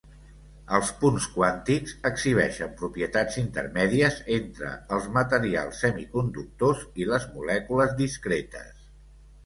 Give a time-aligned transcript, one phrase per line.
[0.77, 8.87] Els punts quàntics exhibeixen propietats intermèdies entre els materials semiconductors i les molècules discretes.